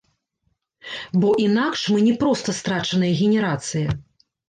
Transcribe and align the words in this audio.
Бо 1.25 1.29
інакш 1.45 1.85
мы 1.93 1.99
не 2.07 2.17
проста 2.25 2.59
страчаная 2.63 3.13
генерацыя. 3.25 3.99